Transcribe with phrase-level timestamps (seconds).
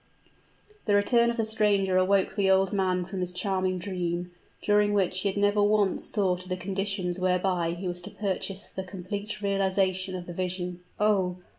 [0.85, 4.31] The return of the stranger awoke the old man from his charming dream,
[4.63, 8.67] during which he had never once thought of the conditions whereby he was to purchase
[8.67, 10.79] the complete realization of the vision.
[10.99, 11.37] "Oh!